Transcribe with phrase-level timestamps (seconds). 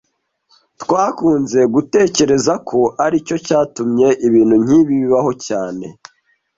[0.81, 5.85] Twakunze gutekereza ko aricyo cyatumye ibintu nkibi bibaho cyane